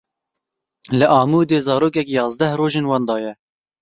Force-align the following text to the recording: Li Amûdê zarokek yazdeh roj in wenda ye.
Li 0.97 1.05
Amûdê 1.19 1.59
zarokek 1.65 2.07
yazdeh 2.15 2.51
roj 2.59 2.73
in 2.79 2.89
wenda 2.91 3.15
ye. 3.23 3.31